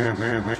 [0.00, 0.59] me, me, me.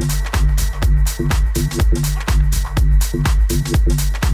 [4.22, 4.25] you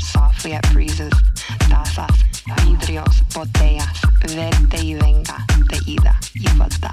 [0.00, 1.12] Softly it breezes.
[1.68, 2.24] Tazas,
[2.64, 3.88] vidrios, botellas.
[4.20, 6.92] Vete y venga, de ida y vuelta.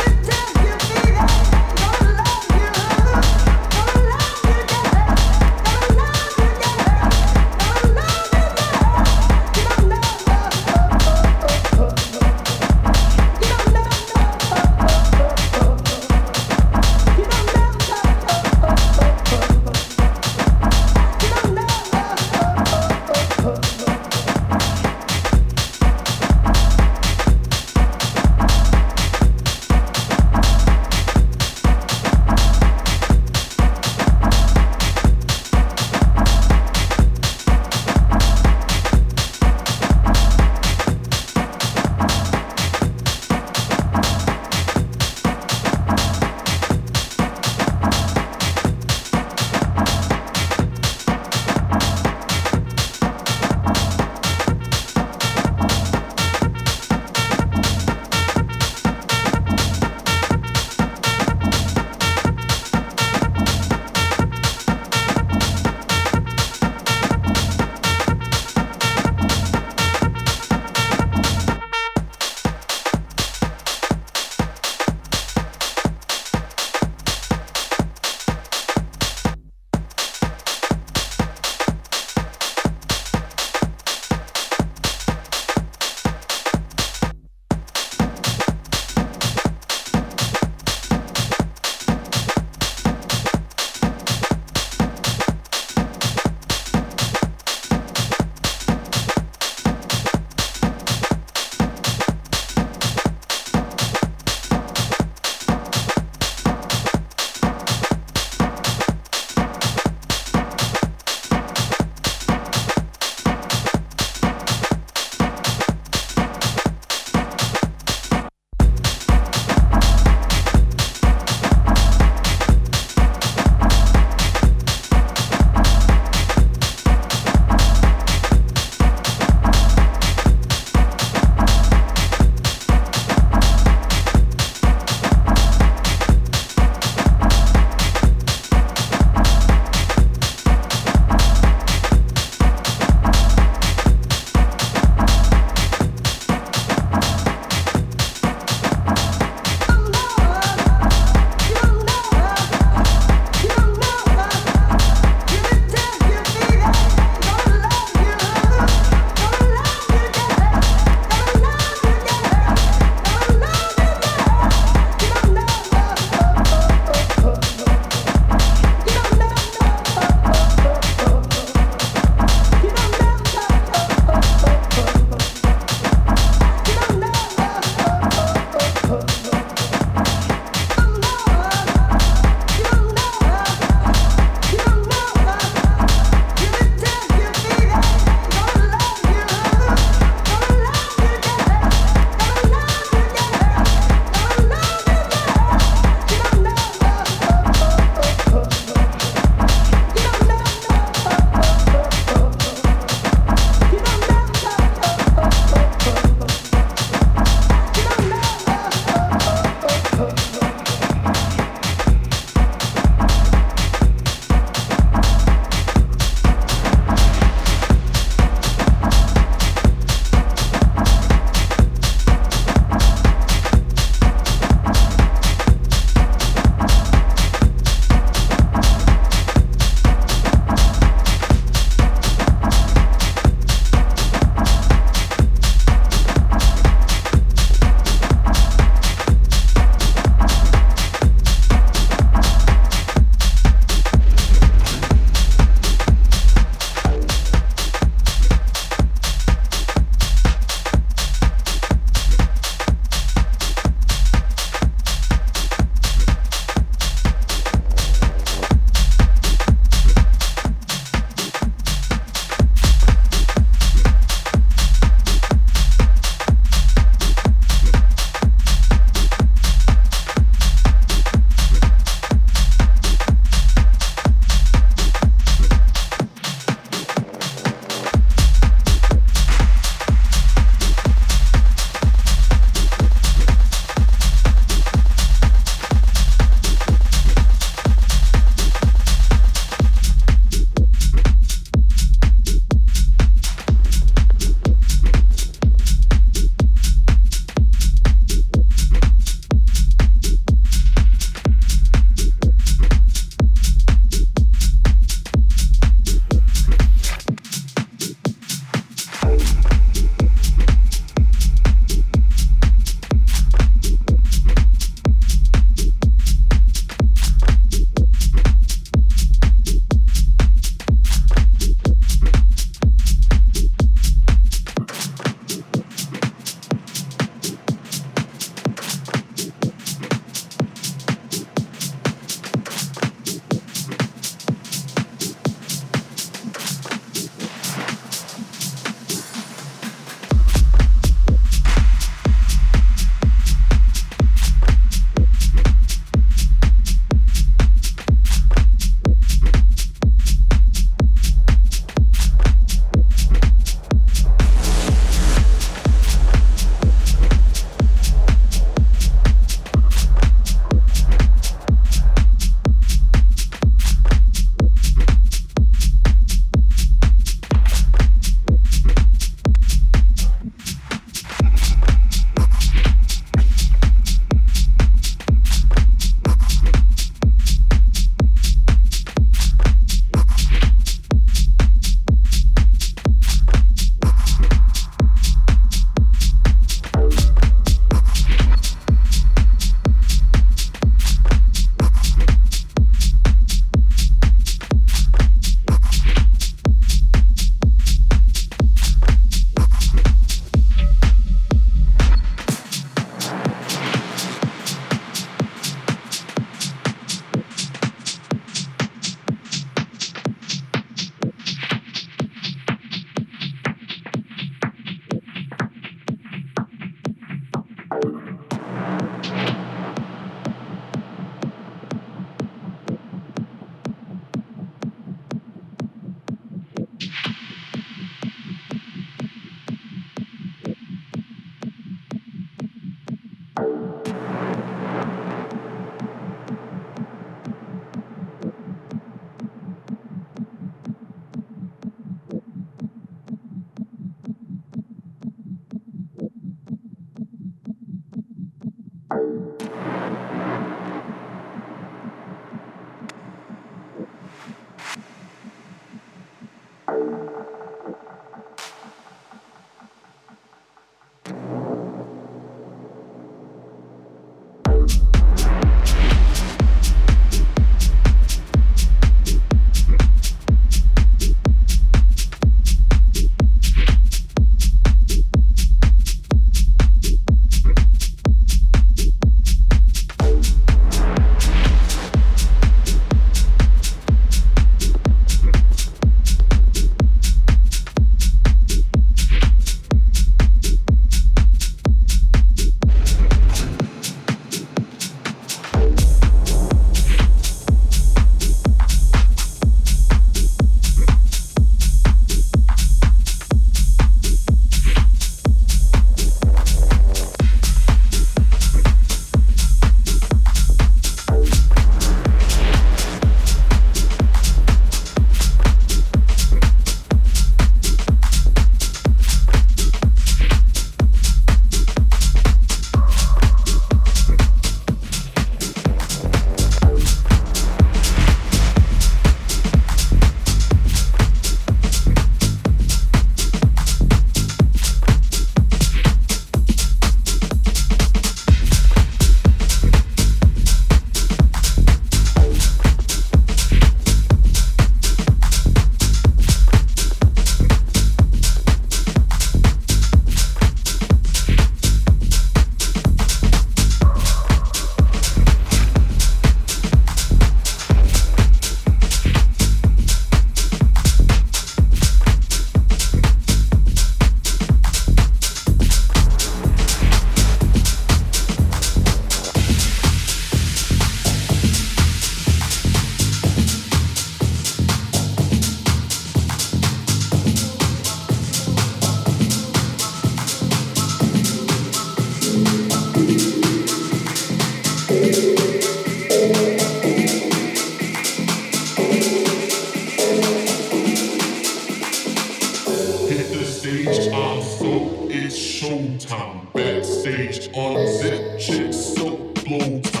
[594.39, 596.53] so it's showtime.
[596.53, 600.00] Backstage on zip chicks, so blow time.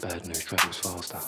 [0.00, 1.18] Bad news travels faster.